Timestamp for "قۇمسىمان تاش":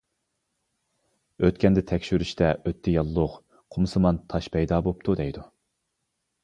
3.77-4.53